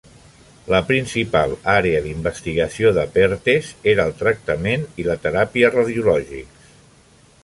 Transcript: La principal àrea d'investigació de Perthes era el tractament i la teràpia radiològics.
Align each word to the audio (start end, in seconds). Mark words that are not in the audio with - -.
La 0.73 0.77
principal 0.91 1.51
àrea 1.73 1.99
d'investigació 2.05 2.93
de 2.99 3.03
Perthes 3.17 3.69
era 3.93 4.07
el 4.11 4.15
tractament 4.25 4.87
i 5.05 5.09
la 5.11 5.19
teràpia 5.27 5.71
radiològics. 5.79 6.73